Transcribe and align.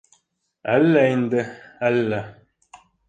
Әллә 0.75 1.03
инде, 1.17 1.43
әллә... 1.91 2.23